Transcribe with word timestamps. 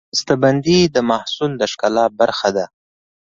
بستهبندي 0.13 0.79
د 0.95 0.97
محصول 1.09 1.51
د 1.57 1.61
ښکلا 1.71 2.05
برخه 2.19 2.49
ده. 2.57 2.65